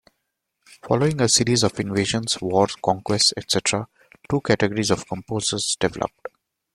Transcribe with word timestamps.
Following 0.87 1.21
a 1.21 1.29
series 1.29 1.61
of 1.61 1.79
invasions, 1.79 2.41
wars, 2.41 2.75
conquests, 2.83 3.33
etc., 3.37 3.87
two 4.31 4.41
categories 4.41 4.89
of 4.89 5.07
composers 5.07 5.77
developed. 5.79 6.27